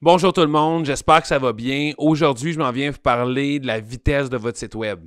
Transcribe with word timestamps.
Bonjour 0.00 0.32
tout 0.32 0.42
le 0.42 0.46
monde, 0.46 0.86
j'espère 0.86 1.22
que 1.22 1.26
ça 1.26 1.40
va 1.40 1.52
bien. 1.52 1.92
Aujourd'hui, 1.98 2.52
je 2.52 2.58
m'en 2.60 2.70
viens 2.70 2.92
vous 2.92 2.98
parler 2.98 3.58
de 3.58 3.66
la 3.66 3.80
vitesse 3.80 4.30
de 4.30 4.36
votre 4.36 4.56
site 4.56 4.76
web. 4.76 5.00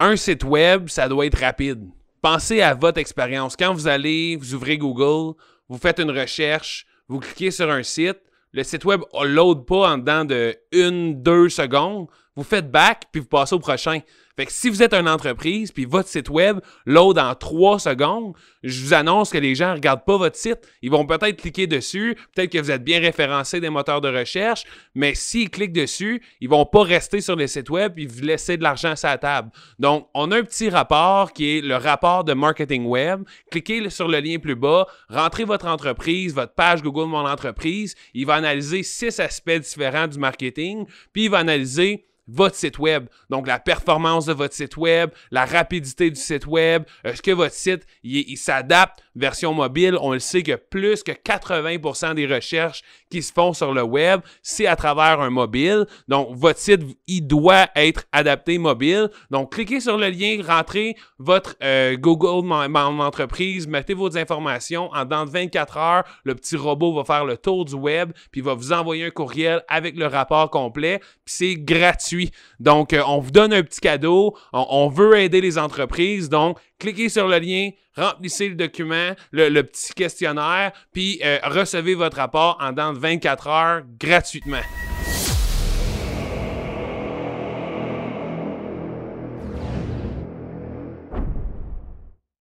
Un 0.00 0.16
site 0.16 0.42
web, 0.42 0.88
ça 0.88 1.06
doit 1.06 1.26
être 1.26 1.38
rapide. 1.38 1.86
Pensez 2.22 2.62
à 2.62 2.72
votre 2.72 2.96
expérience. 2.98 3.56
Quand 3.56 3.74
vous 3.74 3.88
allez, 3.88 4.36
vous 4.36 4.54
ouvrez 4.54 4.78
Google, 4.78 5.36
vous 5.68 5.76
faites 5.76 5.98
une 5.98 6.10
recherche, 6.10 6.86
vous 7.08 7.20
cliquez 7.20 7.50
sur 7.50 7.70
un 7.70 7.82
site, 7.82 8.22
le 8.52 8.64
site 8.64 8.86
web 8.86 9.02
ne 9.12 9.26
load 9.26 9.66
pas 9.66 9.90
en 9.92 9.98
dedans 9.98 10.24
de 10.24 10.56
une, 10.72 11.22
deux 11.22 11.50
secondes. 11.50 12.06
Vous 12.36 12.44
faites 12.44 12.70
back, 12.70 13.04
puis 13.10 13.20
vous 13.20 13.28
passez 13.28 13.54
au 13.54 13.58
prochain. 13.58 14.00
Fait 14.36 14.44
que 14.44 14.52
si 14.52 14.68
vous 14.68 14.82
êtes 14.82 14.92
une 14.92 15.08
entreprise, 15.08 15.72
puis 15.72 15.86
votre 15.86 16.10
site 16.10 16.28
web 16.28 16.58
load 16.84 17.18
en 17.18 17.34
3 17.34 17.78
secondes, 17.78 18.34
je 18.62 18.84
vous 18.84 18.92
annonce 18.92 19.30
que 19.30 19.38
les 19.38 19.54
gens 19.54 19.70
ne 19.70 19.76
regardent 19.76 20.04
pas 20.04 20.18
votre 20.18 20.36
site. 20.36 20.58
Ils 20.82 20.90
vont 20.90 21.06
peut-être 21.06 21.40
cliquer 21.40 21.66
dessus, 21.66 22.18
peut-être 22.34 22.52
que 22.52 22.58
vous 22.58 22.70
êtes 22.70 22.84
bien 22.84 23.00
référencé 23.00 23.60
des 23.60 23.70
moteurs 23.70 24.02
de 24.02 24.10
recherche, 24.10 24.64
mais 24.94 25.14
s'ils 25.14 25.48
cliquent 25.48 25.72
dessus, 25.72 26.22
ils 26.42 26.50
vont 26.50 26.66
pas 26.66 26.82
rester 26.82 27.22
sur 27.22 27.34
le 27.34 27.46
site 27.46 27.70
web 27.70 27.98
et 27.98 28.06
vous 28.06 28.20
laisser 28.20 28.58
de 28.58 28.62
l'argent 28.62 28.94
sur 28.94 29.08
la 29.08 29.16
table. 29.16 29.50
Donc, 29.78 30.08
on 30.12 30.30
a 30.30 30.36
un 30.36 30.42
petit 30.42 30.68
rapport 30.68 31.32
qui 31.32 31.56
est 31.56 31.60
le 31.62 31.76
rapport 31.76 32.22
de 32.22 32.34
marketing 32.34 32.84
web. 32.84 33.22
Cliquez 33.50 33.88
sur 33.88 34.06
le 34.06 34.20
lien 34.20 34.38
plus 34.38 34.54
bas, 34.54 34.86
rentrez 35.08 35.44
votre 35.44 35.66
entreprise, 35.66 36.34
votre 36.34 36.52
page 36.52 36.82
Google 36.82 37.08
Mon 37.08 37.26
Entreprise. 37.26 37.94
Il 38.12 38.26
va 38.26 38.34
analyser 38.34 38.82
six 38.82 39.18
aspects 39.18 39.50
différents 39.50 40.08
du 40.08 40.18
marketing, 40.18 40.84
puis 41.14 41.24
il 41.24 41.30
va 41.30 41.38
analyser 41.38 42.04
votre 42.28 42.56
site 42.56 42.78
web. 42.78 43.06
Donc, 43.30 43.46
la 43.46 43.58
performance 43.58 44.26
de 44.26 44.32
votre 44.32 44.54
site 44.54 44.76
web, 44.76 45.10
la 45.30 45.44
rapidité 45.44 46.10
du 46.10 46.20
site 46.20 46.46
web, 46.46 46.84
est-ce 47.04 47.22
que 47.22 47.30
votre 47.30 47.54
site, 47.54 47.86
il, 48.02 48.36
s'adapte 48.36 49.02
version 49.14 49.54
mobile? 49.54 49.96
On 50.00 50.12
le 50.12 50.18
sait 50.18 50.42
que 50.42 50.56
plus 50.56 51.02
que 51.02 51.12
80% 51.12 52.14
des 52.14 52.26
recherches 52.26 52.82
qui 53.10 53.22
se 53.22 53.32
font 53.32 53.52
sur 53.52 53.72
le 53.72 53.82
web, 53.82 54.20
c'est 54.42 54.66
à 54.66 54.76
travers 54.76 55.20
un 55.20 55.30
mobile. 55.30 55.86
Donc, 56.08 56.36
votre 56.36 56.58
site, 56.58 56.82
il 57.06 57.22
doit 57.22 57.68
être 57.76 58.04
adapté 58.12 58.58
mobile. 58.58 59.10
Donc, 59.30 59.52
cliquez 59.52 59.80
sur 59.80 59.96
le 59.96 60.08
lien, 60.08 60.42
rentrez 60.46 60.96
votre 61.18 61.56
euh, 61.62 61.96
Google 61.96 62.46
mon, 62.46 63.00
entreprise, 63.00 63.66
mettez 63.66 63.94
vos 63.94 64.16
informations. 64.16 64.90
En 64.92 65.04
dans 65.04 65.24
24 65.24 65.76
heures, 65.76 66.04
le 66.24 66.34
petit 66.34 66.56
robot 66.56 66.94
va 66.94 67.04
faire 67.04 67.24
le 67.24 67.36
tour 67.36 67.64
du 67.64 67.74
web, 67.74 68.12
puis 68.30 68.40
va 68.40 68.54
vous 68.54 68.72
envoyer 68.72 69.06
un 69.06 69.10
courriel 69.10 69.62
avec 69.68 69.96
le 69.96 70.06
rapport 70.06 70.50
complet. 70.50 70.98
Puis 71.24 71.34
c'est 71.38 71.54
gratuit 71.56 72.15
donc, 72.60 72.92
euh, 72.92 73.02
on 73.06 73.20
vous 73.20 73.30
donne 73.30 73.52
un 73.52 73.62
petit 73.62 73.80
cadeau. 73.80 74.36
On, 74.52 74.88
veut 74.88 75.18
aider 75.18 75.40
les 75.40 75.58
entreprises. 75.58 76.28
Donc, 76.28 76.58
cliquez 76.78 77.08
sur 77.08 77.28
le 77.28 77.38
lien, 77.38 77.70
remplissez 77.96 78.48
le 78.48 78.54
document, 78.54 79.12
le, 79.32 79.62
petit 79.62 79.92
questionnaire, 79.92 80.72
puis 80.92 81.20
euh, 81.24 81.38
recevez 81.44 81.94
votre 81.94 82.16
rapport 82.16 82.58
en 82.60 82.72
dans 82.72 82.92
24 82.92 83.46
heures 83.48 83.82
gratuitement. 83.98 84.62